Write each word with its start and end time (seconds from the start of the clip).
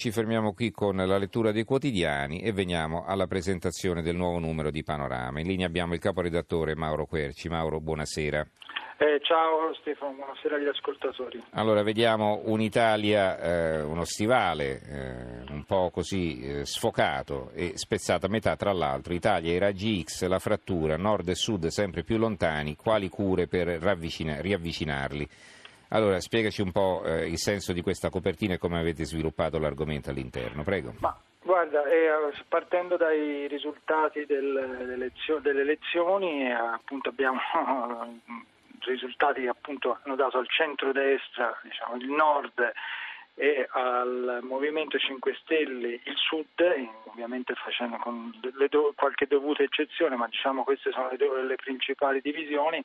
Ci 0.00 0.12
fermiamo 0.12 0.54
qui 0.54 0.70
con 0.70 0.96
la 0.96 1.18
lettura 1.18 1.52
dei 1.52 1.64
quotidiani 1.64 2.40
e 2.40 2.52
veniamo 2.52 3.04
alla 3.04 3.26
presentazione 3.26 4.00
del 4.00 4.16
nuovo 4.16 4.38
numero 4.38 4.70
di 4.70 4.82
Panorama. 4.82 5.40
In 5.40 5.46
linea 5.46 5.66
abbiamo 5.66 5.92
il 5.92 6.00
caporedattore 6.00 6.74
Mauro 6.74 7.04
Querci. 7.04 7.50
Mauro, 7.50 7.80
buonasera. 7.80 8.40
Eh, 8.96 9.20
ciao 9.22 9.74
Stefano, 9.74 10.14
buonasera 10.14 10.56
agli 10.56 10.68
ascoltatori. 10.68 11.44
Allora, 11.50 11.82
vediamo 11.82 12.40
un'Italia, 12.46 13.38
eh, 13.38 13.82
uno 13.82 14.04
stivale 14.04 14.80
eh, 14.80 15.52
un 15.52 15.64
po' 15.66 15.90
così 15.90 16.40
eh, 16.40 16.64
sfocato 16.64 17.50
e 17.52 17.72
spezzato 17.74 18.24
a 18.24 18.30
metà 18.30 18.56
tra 18.56 18.72
l'altro. 18.72 19.12
Italia, 19.12 19.52
i 19.52 19.58
raggi 19.58 20.02
X, 20.02 20.24
la 20.24 20.38
frattura, 20.38 20.96
nord 20.96 21.28
e 21.28 21.34
sud 21.34 21.66
sempre 21.66 22.04
più 22.04 22.16
lontani, 22.16 22.74
quali 22.74 23.10
cure 23.10 23.48
per 23.48 23.66
riavvicinarli? 23.66 25.28
Allora, 25.92 26.20
spiegaci 26.20 26.62
un 26.62 26.70
po' 26.70 27.02
eh, 27.04 27.26
il 27.26 27.38
senso 27.38 27.72
di 27.72 27.82
questa 27.82 28.10
copertina 28.10 28.54
e 28.54 28.58
come 28.58 28.78
avete 28.78 29.04
sviluppato 29.04 29.58
l'argomento 29.58 30.10
all'interno, 30.10 30.62
prego. 30.62 30.94
Ma 31.00 31.16
guarda, 31.42 31.84
eh, 31.88 32.32
partendo 32.48 32.96
dai 32.96 33.48
risultati 33.48 34.24
del, 34.24 35.10
delle 35.42 35.60
elezioni, 35.62 36.46
eh, 36.46 36.52
appunto 36.52 37.08
abbiamo 37.08 37.40
risultati 38.86 39.42
che 39.42 39.48
appunto 39.48 39.98
hanno 40.02 40.14
dato 40.14 40.38
al 40.38 40.48
centro-destra, 40.48 41.58
diciamo, 41.62 41.96
il 41.96 42.08
nord 42.08 42.72
e 43.40 43.66
al 43.70 44.40
Movimento 44.42 44.98
5 44.98 45.34
Stelle 45.40 46.00
il 46.04 46.16
Sud, 46.16 46.62
ovviamente 47.04 47.54
facendo 47.54 47.96
con 47.96 48.30
do, 48.68 48.92
qualche 48.94 49.26
dovuta 49.26 49.62
eccezione, 49.62 50.14
ma 50.14 50.26
diciamo 50.26 50.62
queste 50.62 50.90
sono 50.92 51.08
le, 51.10 51.44
le 51.44 51.56
principali 51.56 52.20
divisioni, 52.20 52.84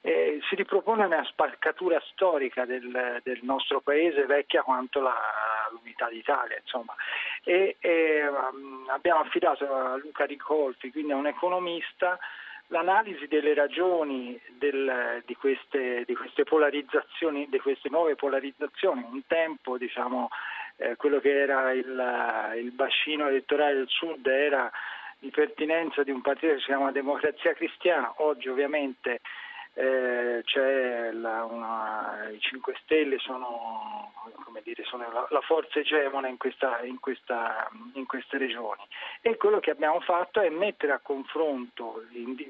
eh, 0.00 0.40
si 0.48 0.56
ripropone 0.56 1.04
una 1.04 1.24
spaccatura 1.26 2.02
storica 2.10 2.64
del, 2.64 3.20
del, 3.22 3.38
nostro 3.42 3.80
paese 3.80 4.26
vecchia 4.26 4.62
quanto 4.62 5.00
la, 5.00 5.14
l'unità 5.70 6.08
d'Italia. 6.08 6.58
Insomma. 6.60 6.96
E, 7.44 7.76
e 7.78 8.26
um, 8.26 8.88
abbiamo 8.88 9.20
affidato 9.20 9.72
a 9.72 9.96
Luca 9.98 10.24
Ricolfi, 10.24 10.90
quindi 10.90 11.12
a 11.12 11.16
un 11.16 11.28
economista, 11.28 12.18
l'analisi 12.68 13.26
delle 13.26 13.54
ragioni 13.54 14.40
del, 14.58 15.22
di, 15.26 15.34
queste, 15.34 16.04
di, 16.06 16.14
queste, 16.14 16.44
polarizzazioni, 16.44 17.46
di 17.50 17.58
queste 17.58 17.88
nuove 17.90 18.14
polarizzazioni. 18.14 19.04
Un 19.10 19.26
tempo, 19.26 19.76
diciamo, 19.76 20.28
eh, 20.76 20.96
quello 20.96 21.20
che 21.20 21.38
era 21.38 21.72
il, 21.72 22.54
il 22.56 22.70
bacino 22.72 23.28
elettorale 23.28 23.74
del 23.74 23.88
Sud 23.88 24.26
era 24.26 24.70
di 25.18 25.30
pertinenza 25.30 26.02
di 26.02 26.10
un 26.10 26.20
partito 26.20 26.54
che 26.54 26.58
si 26.58 26.66
chiama 26.66 26.90
Democrazia 26.90 27.54
Cristiana, 27.54 28.12
oggi 28.16 28.48
ovviamente 28.48 29.20
eh, 29.74 31.12
la, 31.12 31.44
una, 31.44 32.28
i 32.30 32.38
5 32.38 32.74
Stelle 32.82 33.18
sono, 33.18 34.12
dire, 34.62 34.84
sono 34.84 35.10
la, 35.10 35.26
la, 35.30 35.40
forza 35.40 35.78
egemone 35.78 36.28
in, 36.28 36.36
questa, 36.36 36.80
in, 36.82 37.00
questa, 37.00 37.68
in, 37.94 38.04
queste 38.06 38.36
regioni. 38.36 38.82
E 39.22 39.36
quello 39.36 39.60
che 39.60 39.70
abbiamo 39.70 40.00
fatto 40.00 40.40
è 40.40 40.50
mettere 40.50 40.92
a 40.92 40.98
confronto 40.98 42.04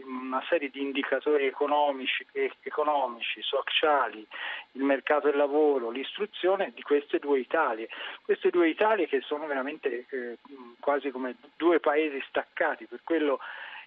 una 0.04 0.42
serie 0.48 0.70
di 0.70 0.80
indicatori 0.80 1.46
economici, 1.46 2.26
economici 2.62 3.40
sociali, 3.42 4.26
il 4.72 4.82
mercato 4.82 5.28
del 5.28 5.36
lavoro, 5.36 5.90
l'istruzione 5.90 6.72
di 6.74 6.82
queste 6.82 7.18
due 7.18 7.38
Italie, 7.38 7.88
queste 8.24 8.50
due 8.50 8.68
Italie 8.68 9.06
che 9.06 9.20
sono 9.20 9.46
veramente 9.46 10.06
eh, 10.08 10.38
quasi 10.80 11.10
come 11.10 11.36
due 11.56 11.78
paesi 11.78 12.20
staccati, 12.28 12.86
per 12.86 13.00
quello 13.04 13.38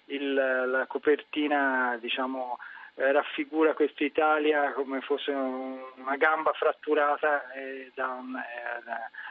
il, 0.06 0.32
la 0.32 0.86
copertina 0.86 1.98
diciamo, 2.00 2.58
eh, 2.96 3.12
raffigura 3.12 3.74
questa 3.74 4.04
Italia 4.04 4.72
come 4.72 5.00
fosse 5.00 5.30
una 5.30 6.16
gamba 6.16 6.52
fratturata 6.52 7.50
eh, 7.52 7.90
da, 7.94 8.08
un, 8.08 8.34
eh, 8.34 8.82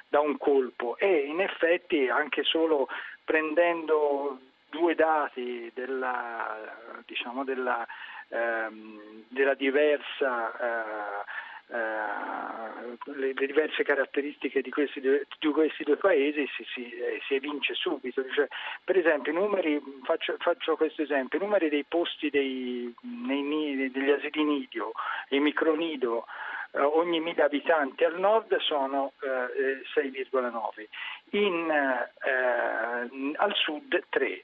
da, 0.08 0.20
un, 0.20 0.38
colpo. 0.38 0.98
E 0.98 1.26
in 1.26 1.42
effetti 1.42 2.08
anche 2.08 2.44
solo 2.44 2.88
prendendo 3.24 4.40
due 4.70 4.94
dati 4.96 5.72
della, 5.74 6.58
diciamo 7.06 7.44
della, 7.44 7.86
ehm, 8.30 9.24
della 9.30 9.56
diversa 9.56 11.26
le, 11.68 13.34
le, 13.34 13.46
diverse 13.46 13.84
caratteristiche 13.84 14.62
di 14.62 14.70
questi 14.70 15.02
due, 15.02 15.26
di 15.40 15.50
questi 15.50 15.84
due 15.84 15.98
paesi 15.98 16.48
si, 16.56 16.64
si, 16.74 16.90
eh, 16.92 17.20
si, 17.28 17.36
evince 17.36 17.74
subito. 17.74 18.24
Cioè, 18.30 18.48
per 18.84 18.98
esempio, 18.98 19.34
numeri, 19.34 19.82
faccio, 20.04 20.36
faccio, 20.40 20.76
questo 20.76 21.02
esempio, 21.02 21.40
i 21.40 21.42
numeri 21.42 21.70
dei 21.70 21.86
posti 21.88 22.30
dei, 22.30 22.94
nei, 23.02 23.92
degli 23.92 24.12
asili 24.12 24.44
nido 24.44 24.92
e 25.30 25.40
micronido 25.40 26.26
eh, 26.72 26.82
ogni 26.82 27.20
mille 27.20 27.44
abitanti 27.44 28.04
al 28.04 28.20
nord 28.20 28.56
sono 28.60 29.14
eh, 29.22 29.82
6,9, 30.00 30.88
in, 31.32 31.70
eh, 31.72 33.34
al 33.38 33.56
sud 33.56 34.04
3. 34.10 34.44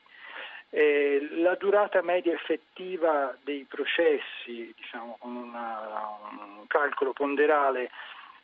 Eh, 0.74 1.28
la 1.34 1.56
durata 1.56 2.02
media 2.02 2.34
effettiva 2.34 3.36
dei 3.44 3.66
processi, 3.68 4.74
diciamo, 4.74 5.18
con 5.20 5.36
una, 5.36 6.18
un 6.30 6.66
calcolo 6.68 7.12
ponderale, 7.12 7.92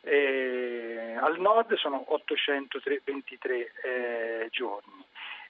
eh, 0.02 1.16
al 1.18 1.40
nord 1.40 1.74
sono 1.76 2.04
823 2.12 3.72
eh, 3.82 4.48
giorni. 4.50 5.06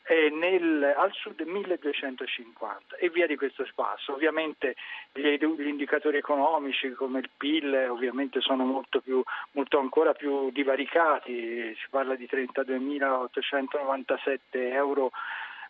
Nel, 0.08 0.94
al 0.96 1.12
sud 1.12 1.38
1250 1.38 2.96
e 2.96 3.10
via 3.10 3.26
di 3.26 3.36
questo 3.36 3.66
spazio. 3.66 4.14
Ovviamente 4.14 4.74
gli, 5.12 5.36
gli, 5.36 5.66
indicatori 5.66 6.16
economici 6.16 6.92
come 6.92 7.18
il 7.18 7.28
PIL 7.36 7.88
ovviamente 7.90 8.40
sono 8.40 8.64
molto, 8.64 9.02
più, 9.02 9.22
molto 9.50 9.78
ancora 9.78 10.14
più 10.14 10.50
divaricati, 10.50 11.74
si 11.74 11.86
parla 11.90 12.14
di 12.14 12.24
32.897 12.24 14.38
euro 14.52 15.10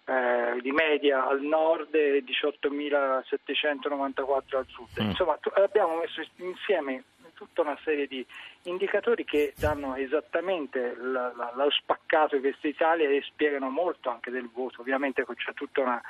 eh, 0.08 0.58
di 0.62 0.72
media 0.72 1.26
al 1.26 1.42
nord 1.42 1.94
e 1.94 2.24
18.794 2.24 4.56
al 4.56 4.66
sud. 4.66 5.02
Mm. 5.02 5.10
Insomma, 5.10 5.38
abbiamo 5.54 5.96
messo 5.96 6.22
insieme 6.36 7.04
tutta 7.34 7.60
una 7.60 7.78
serie 7.84 8.06
di 8.08 8.24
indicatori 8.62 9.24
che 9.24 9.52
danno 9.56 9.94
esattamente 9.94 10.96
la, 10.96 11.32
la, 11.36 11.52
lo 11.54 11.70
spaccato 11.70 12.34
di 12.34 12.40
questa 12.40 12.66
Italia 12.66 13.08
e 13.08 13.22
spiegano 13.22 13.70
molto 13.70 14.10
anche 14.10 14.32
del 14.32 14.50
voto. 14.52 14.80
Ovviamente 14.80 15.24
c'è 15.24 15.52
tutta 15.52 15.82
una, 15.82 16.02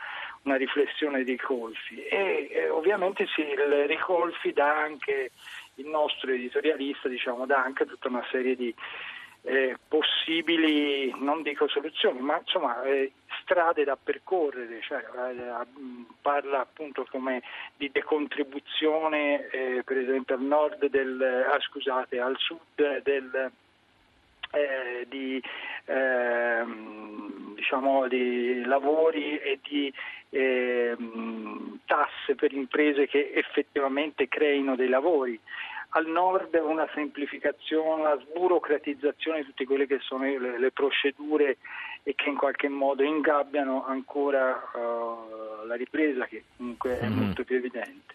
una 0.44 0.56
riflessione 0.56 1.22
di 1.25 1.32
Ricolfi 1.32 2.03
e, 2.04 2.48
e 2.50 2.70
ovviamente 2.70 3.26
sì, 3.34 3.42
il 3.42 3.86
Ricolfi 3.86 4.54
dà 4.54 4.75
anche 4.75 5.32
il 5.75 5.86
nostro 5.86 6.30
editorialista 6.30 7.09
diciamo, 7.09 7.44
dà 7.47 7.62
anche 7.62 7.84
tutta 7.84 8.09
una 8.09 8.25
serie 8.30 8.56
di 8.56 8.75
eh, 9.43 9.76
possibili, 9.88 11.15
non 11.19 11.43
dico 11.43 11.69
soluzioni, 11.69 12.21
ma 12.21 12.38
insomma 12.38 12.82
eh, 12.82 13.12
strade 13.43 13.84
da 13.84 13.97
percorrere, 13.97 14.81
cioè, 14.82 14.99
eh, 14.99 15.66
parla 16.21 16.60
appunto 16.60 17.06
come 17.10 17.43
di 17.77 17.91
decontribuzione 17.91 19.48
eh, 19.48 19.82
per 19.84 19.98
esempio 19.98 20.34
al 20.34 20.43
nord 20.43 20.87
del, 20.88 21.47
ah, 21.50 21.59
scusate, 21.60 22.21
al 22.21 22.37
sud 22.38 23.03
del, 23.03 23.50
eh, 24.50 25.06
di, 25.09 25.43
ehm, 25.87 27.54
diciamo, 27.54 28.09
di 28.09 28.65
lavori 28.65 29.38
e 29.38 29.59
di 29.66 29.93
ehm, 30.31 31.81
tasse 31.87 32.34
per 32.34 32.53
imprese 32.53 33.06
che 33.06 33.32
effettivamente 33.34 34.28
creino 34.28 34.77
dei 34.77 34.88
lavori 34.88 35.38
al 35.91 36.06
nord 36.06 36.54
una 36.54 36.88
semplificazione, 36.94 38.03
una 38.03 38.19
sburocratizzazione 38.19 39.38
di 39.38 39.44
tutte 39.47 39.65
quelle 39.65 39.87
che 39.87 39.99
sono 40.00 40.25
le, 40.25 40.59
le 40.59 40.71
procedure 40.71 41.59
e 42.03 42.15
che 42.15 42.28
in 42.28 42.37
qualche 42.37 42.69
modo 42.69 43.03
ingabbiano 43.03 43.84
ancora 43.87 44.71
uh, 44.75 45.66
la 45.66 45.75
ripresa 45.75 46.27
che 46.27 46.44
comunque 46.56 46.98
è 46.98 47.09
mm-hmm. 47.09 47.19
molto 47.19 47.44
più 47.44 47.56
evidente. 47.56 48.15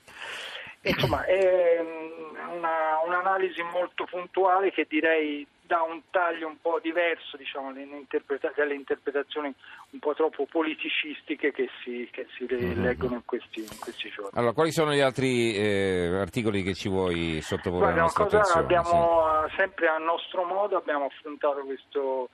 Insomma, 0.83 1.23
è 1.23 1.79
una, 1.79 2.99
un'analisi 3.05 3.61
molto 3.63 4.05
puntuale 4.05 4.71
che 4.71 4.85
direi 4.89 5.47
dà 5.66 5.81
un 5.81 6.01
taglio 6.11 6.47
un 6.47 6.59
po' 6.61 6.79
diverso 6.81 7.38
diciamo, 7.38 7.71
dalle 7.71 8.74
interpretazioni 8.75 9.53
un 9.91 10.00
po' 10.00 10.13
troppo 10.13 10.45
politicistiche 10.45 11.51
che 11.51 11.69
si, 11.81 12.07
che 12.12 12.27
si 12.35 12.45
mm-hmm. 12.51 12.83
leggono 12.83 13.15
in 13.15 13.25
questi, 13.25 13.62
in 13.62 13.80
questi, 13.80 14.09
giorni. 14.09 14.31
Allora, 14.33 14.51
quali 14.51 14.71
sono 14.71 14.94
gli 14.94 15.00
altri 15.00 15.56
eh, 15.56 16.15
articoli 16.19 16.63
che 16.63 16.74
ci 16.74 16.89
vuoi 16.89 17.39
sottoporre 17.41 17.94
Guarda, 17.94 18.53
Abbiamo 18.53 19.24
sì. 19.47 19.56
sempre 19.56 19.88
a 19.88 19.97
nostro 19.97 20.44
modo 20.44 20.75
abbiamo 20.75 21.06
affrontato 21.06 21.62
questo, 21.62 22.29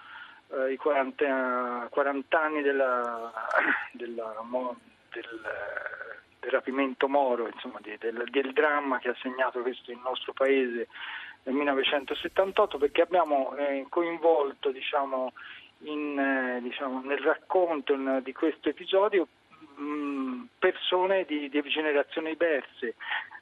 eh, 0.51 0.73
i 0.73 0.75
40, 0.75 1.87
40 1.91 2.41
anni 2.41 2.61
della, 2.63 3.31
della, 3.93 4.33
del 5.11 5.41
del 6.39 6.51
rapimento 6.51 7.07
Moro, 7.07 7.47
insomma, 7.47 7.79
di, 7.81 7.95
del, 7.99 8.23
del, 8.29 8.53
dramma 8.53 8.99
che 8.99 9.09
ha 9.09 9.15
segnato 9.21 9.61
questo 9.61 9.91
il 9.91 9.99
nostro 10.03 10.33
paese 10.33 10.87
nel 11.43 11.55
1978, 11.55 12.77
perché 12.77 13.01
abbiamo 13.01 13.55
eh, 13.55 13.85
coinvolto 13.89 14.71
diciamo, 14.71 15.33
in, 15.83 16.17
eh, 16.17 16.61
diciamo, 16.61 17.01
nel 17.01 17.19
racconto 17.19 17.93
in, 17.93 18.21
di 18.23 18.33
questo 18.33 18.69
episodio 18.69 19.27
mh, 19.75 20.43
persone 20.59 21.25
di, 21.25 21.49
di 21.49 21.61
generazioni 21.67 22.29
diverse, 22.29 22.95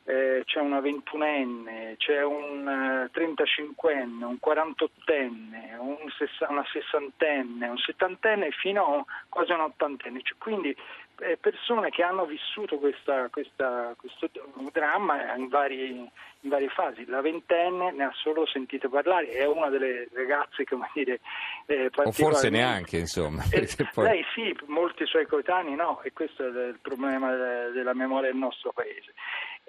eh, 0.07 0.43
c'è 0.45 0.61
una 0.61 0.79
ventunenne, 0.79 1.95
c'è 1.97 2.23
un 2.23 3.09
35enne, 3.13 4.23
un 4.23 4.37
48enne, 4.41 5.77
un 5.79 5.97
sessa, 6.17 6.47
una 6.49 6.65
sessantenne, 6.71 7.67
un 7.67 7.77
settantenne 7.77 8.51
fino 8.51 8.99
a 8.99 9.05
quasi 9.27 9.51
un 9.51 9.59
ottantenne. 9.59 10.21
Cioè, 10.21 10.37
quindi 10.37 10.73
eh, 11.19 11.35
persone 11.35 11.89
che 11.89 12.03
hanno 12.03 12.25
vissuto 12.25 12.77
questa, 12.77 13.27
questa, 13.29 13.93
questo 13.97 14.29
dramma 14.71 15.35
in, 15.35 15.49
vari, 15.49 15.89
in, 15.89 16.09
varie 16.49 16.69
fasi. 16.69 17.05
La 17.07 17.19
ventenne 17.19 17.91
ne 17.91 18.05
ha 18.05 18.11
solo 18.15 18.45
sentito 18.45 18.87
parlare, 18.87 19.27
è 19.31 19.45
una 19.45 19.67
delle 19.67 20.07
ragazze, 20.13 20.63
come 20.63 20.89
dire, 20.93 21.19
eh, 21.65 21.89
O 21.93 22.11
forse 22.13 22.49
neanche, 22.49 22.97
insomma. 22.97 23.43
Eh, 23.51 23.67
poi... 23.93 24.05
Lei 24.05 24.25
sì, 24.33 24.55
molti 24.67 25.05
suoi 25.05 25.25
coetanei 25.25 25.75
no, 25.75 26.01
e 26.01 26.13
questo 26.13 26.45
è 26.45 26.67
il 26.67 26.79
problema 26.81 27.35
della 27.71 27.93
memoria 27.93 28.29
del 28.29 28.39
nostro 28.39 28.71
paese. 28.71 29.13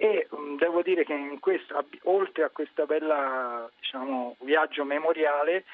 E 0.01 0.27
um, 0.29 0.55
devo 0.57 0.81
dire 0.81 1.03
che 1.03 1.37
questo, 1.41 1.83
oltre 2.03 2.43
a 2.43 2.49
questo 2.49 2.85
bella 2.85 3.69
diciamo, 3.77 4.37
viaggio 4.39 4.85
memoriale, 4.85 5.65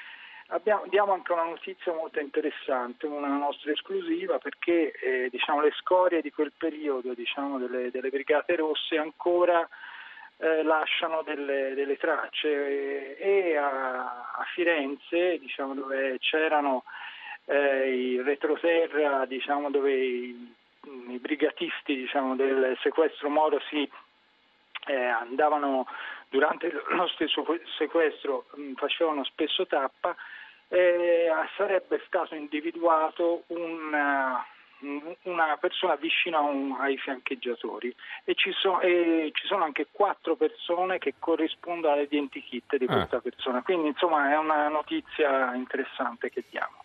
Abbiamo, 0.50 0.84
diamo 0.86 1.12
anche 1.12 1.32
una 1.32 1.42
notizia 1.42 1.92
molto 1.92 2.20
interessante, 2.20 3.06
una 3.06 3.26
nostra 3.26 3.72
esclusiva, 3.72 4.38
perché 4.38 4.92
eh, 4.92 5.28
diciamo, 5.28 5.60
le 5.60 5.72
scorie 5.72 6.22
di 6.22 6.30
quel 6.30 6.52
periodo 6.56 7.14
diciamo, 7.14 7.58
delle, 7.58 7.90
delle, 7.90 8.10
Brigate 8.10 8.54
Rosse 8.54 8.96
ancora 8.96 9.68
eh, 10.36 10.62
lasciano 10.62 11.22
delle, 11.22 11.74
delle 11.74 11.96
tracce. 11.96 12.48
E, 12.48 13.16
e 13.18 13.56
a, 13.56 14.34
a, 14.36 14.44
Firenze, 14.54 15.38
diciamo, 15.38 15.74
dove 15.74 16.18
c'erano 16.20 16.84
eh, 17.46 17.90
i 17.90 18.22
retroterra, 18.22 19.26
diciamo, 19.26 19.68
dove 19.68 19.92
i, 19.92 20.54
i 21.08 21.18
brigatisti 21.18 21.96
diciamo, 21.96 22.36
del 22.36 22.78
sequestro 22.82 23.28
Moro 23.28 23.58
si 23.68 23.90
eh, 24.86 24.94
andavano 24.94 25.86
durante 26.28 26.70
lo 26.88 27.06
stesso 27.08 27.44
sequestro 27.78 28.46
mh, 28.54 28.72
facevano 28.74 29.24
spesso 29.24 29.66
tappa, 29.66 30.14
eh, 30.68 31.28
sarebbe 31.56 32.02
stato 32.06 32.34
individuato 32.34 33.44
una, 33.48 34.44
una 35.22 35.56
persona 35.58 35.94
vicina 35.96 36.40
un, 36.40 36.76
ai 36.78 36.98
fiancheggiatori 36.98 37.94
e 38.24 38.34
ci, 38.34 38.52
so, 38.52 38.80
e 38.80 39.30
ci, 39.32 39.46
sono 39.46 39.64
anche 39.64 39.86
quattro 39.90 40.34
persone 40.34 40.98
che 40.98 41.14
corrispondono 41.18 41.94
all'identikit 41.94 42.76
di 42.76 42.86
ah. 42.88 42.94
questa 42.94 43.16
ah. 43.16 43.20
persona, 43.20 43.62
quindi 43.62 43.88
insomma 43.88 44.32
è 44.32 44.36
una 44.36 44.68
notizia 44.68 45.54
interessante 45.54 46.30
che 46.30 46.44
diamo. 46.50 46.82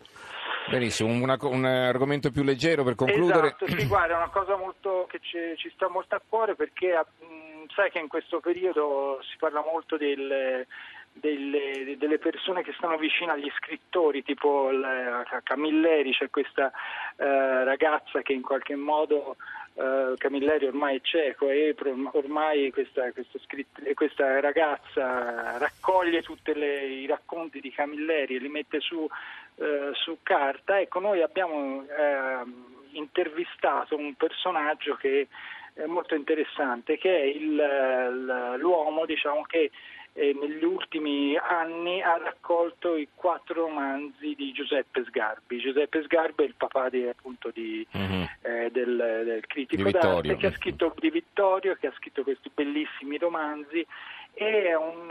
Benissimo, 0.69 1.12
una, 1.12 1.38
un 1.42 1.65
argomento 1.65 2.30
più 2.30 2.44
leggero 2.44 2.83
per 2.83 2.95
concludere. 2.95 3.48
Esatto, 3.48 3.68
sì, 3.68 3.88
guarda, 3.88 4.13
è 4.13 4.18
una 4.18 4.30
cosa 4.30 4.56
molto, 4.56 5.07
che 5.09 5.19
ci, 5.19 5.38
ci, 5.57 5.71
sta 5.74 5.89
molto 5.89 6.15
a 6.15 6.21
cuore 6.25 6.56
perché 6.56 6.94
mh, 7.19 7.50
sai 7.74 7.92
che 7.92 8.00
in 8.00 8.08
questo 8.08 8.40
periodo 8.40 9.20
si 9.24 9.38
parla 9.38 9.64
molto 9.64 9.98
del 9.98 10.66
delle, 11.14 11.96
delle, 11.98 12.18
persone 12.18 12.64
che 12.64 12.74
stanno 12.74 12.98
vicine 12.98 13.32
agli 13.32 13.52
scrittori, 13.58 14.24
tipo 14.24 14.70
il, 14.70 15.26
Camilleri, 15.44 16.12
c'è 16.12 16.30
questa 16.30 16.72
eh, 17.18 17.64
ragazza 17.64 18.22
che 18.22 18.34
in 18.34 18.42
qualche 18.42 18.76
modo 18.76 19.36
Uh, 19.74 20.16
Camilleri 20.18 20.66
ormai 20.66 20.98
è 20.98 21.02
cieco 21.02 21.50
e 21.50 21.74
ormai 22.12 22.72
questa, 22.72 23.10
questa, 23.14 23.40
scritt- 23.40 23.94
questa 23.94 24.42
ragazza 24.42 25.58
raccoglie 25.60 26.22
tutti 26.22 26.52
i 26.52 27.06
racconti 27.08 27.62
di 27.62 27.72
Camilleri 27.72 28.36
e 28.36 28.40
li 28.40 28.50
mette 28.50 28.82
su, 28.82 28.98
uh, 28.98 29.94
su 29.94 30.18
carta. 30.24 30.78
Ecco, 30.78 31.00
noi 31.00 31.22
abbiamo 31.22 31.78
uh, 31.78 32.81
intervistato 32.94 33.96
un 33.96 34.16
personaggio 34.16 34.96
che 34.96 35.28
è 35.74 35.86
molto 35.86 36.16
interessante, 36.16 36.98
che 36.98 37.16
è 37.16 37.24
il, 37.24 38.58
l'uomo 38.58 39.06
diciamo, 39.06 39.44
che 39.44 39.72
eh, 40.14 40.36
negli 40.40 40.64
ultimi 40.64 41.38
anni 41.38 42.02
ha 42.02 42.18
raccolto 42.18 42.98
i 42.98 43.08
quattro 43.16 43.66
romanzi 43.66 44.36
di 44.36 44.52
Giuseppe 44.52 45.06
Sgarbi. 45.06 45.60
Giuseppe 45.60 46.04
Sgarbi 46.04 46.44
è 46.44 46.48
il 46.48 46.56
papà 46.56 46.90
di, 46.90 47.08
appunto, 47.08 47.50
di, 47.52 47.86
mm-hmm. 47.98 48.24
eh, 48.42 48.70
del, 48.72 49.22
del, 49.26 49.46
critico 49.48 49.84
di 49.84 49.92
d'arte 49.92 50.36
che 50.36 50.48
ha 50.48 50.52
scritto 50.52 50.94
di 51.00 51.10
Vittorio, 51.10 51.76
che 51.76 51.88
ha 51.88 51.94
scritto 51.96 52.24
questi 52.24 52.52
bellissimi 52.54 53.18
romanzi 53.18 53.86
e 54.34 54.76
un, 54.76 55.10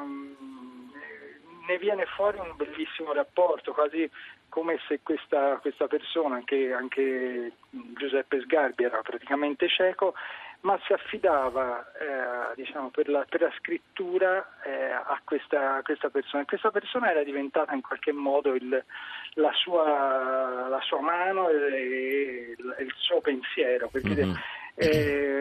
um, 0.00 0.92
ne 1.66 1.78
viene 1.78 2.04
fuori 2.06 2.38
un 2.38 2.52
bellissimo 2.56 3.12
rapporto, 3.12 3.72
quasi 3.72 4.08
come 4.52 4.78
se 4.86 5.00
questa, 5.02 5.56
questa 5.62 5.86
persona, 5.86 6.34
anche, 6.34 6.74
anche 6.74 7.52
Giuseppe 7.70 8.42
Sgarbi 8.42 8.84
era 8.84 9.00
praticamente 9.00 9.66
cieco, 9.66 10.12
ma 10.60 10.78
si 10.84 10.92
affidava 10.92 11.90
eh, 11.94 12.54
diciamo, 12.54 12.90
per, 12.90 13.08
la, 13.08 13.24
per, 13.26 13.40
la, 13.40 13.50
scrittura 13.56 14.46
eh, 14.62 14.92
a, 14.92 15.18
questa, 15.24 15.76
a, 15.76 15.82
questa, 15.82 16.10
persona. 16.10 16.44
Questa 16.44 16.70
persona 16.70 17.10
era 17.10 17.22
diventata 17.22 17.72
in 17.72 17.80
qualche 17.80 18.12
modo 18.12 18.52
il, 18.52 18.84
la, 19.36 19.52
sua, 19.54 20.68
la, 20.68 20.80
sua, 20.82 21.00
mano 21.00 21.48
e 21.48 22.54
il, 22.58 22.76
il 22.78 22.94
suo 22.98 23.22
pensiero, 23.22 23.88
perché 23.88 24.22
mm-hmm. 24.22 24.34
eh, 24.74 25.40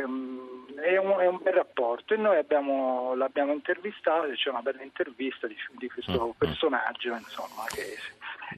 è, 0.81 0.98
un, 0.98 1.19
è, 1.19 1.28
un, 1.28 1.40
bel 1.42 1.54
rapporto 1.54 2.13
e 2.13 2.18
noi 2.18 2.38
abbiamo, 2.38 3.13
l'abbiamo 3.13 3.52
intervistato, 3.52 4.31
c'è 4.31 4.50
una 4.50 4.62
bella 4.62 4.84
intervista 4.84 5.48
di, 5.48 5.58
di 5.74 5.90
questo 5.90 6.13
mm-hmm. 6.13 6.38
personaggio 6.38 7.13
insomma, 7.13 7.66
che 7.68 7.98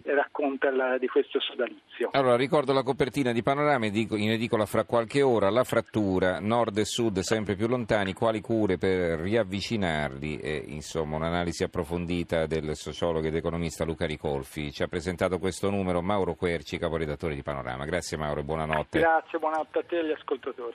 racconta 0.04 0.72
la, 0.72 0.98
di 0.98 1.08
questo 1.08 1.40
sodalizio. 1.40 2.10
Allora, 2.12 2.36
ricordo 2.36 2.74
la 2.74 2.84
copertina 2.84 3.32
di 3.32 3.42
Panorama 3.44 3.86
in 3.86 4.32
edicola 4.32 4.66
fra 4.66 4.84
qualche 4.86 5.22
ora, 5.22 5.50
la 5.50 5.64
frattura, 5.64 6.40
nord 6.40 6.78
e 6.78 6.86
sud 6.86 7.20
sempre 7.20 7.56
più 7.56 7.68
lontani, 7.68 8.14
quali 8.14 8.42
cure 8.42 8.78
per 8.78 9.20
riavvicinarli 9.20 10.38
e 10.40 10.64
insomma 10.68 11.18
un'analisi 11.18 11.64
approfondita 11.64 12.46
del 12.46 12.76
sociologo 12.76 13.28
ed 13.28 13.36
economista 13.36 13.84
Luca 13.84 14.06
Ricolfi. 14.06 14.72
Ci 14.72 14.84
ha 14.84 14.88
presentato 14.88 15.38
questo 15.40 15.70
numero 15.70 16.02
Mauro 16.02 16.36
Querci, 16.36 16.78
caporedattore 16.78 17.36
di 17.36 17.44
Panorama. 17.44 17.86
Grazie 17.86 18.18
Mauro 18.18 18.40
e 18.40 18.44
buonanotte. 18.44 19.00
Grazie, 19.00 19.40
buonanotte 19.40 19.80
a 19.80 19.84
te 19.84 19.96
e 19.96 20.00
agli 20.00 20.12
ascoltatori. 20.12 20.72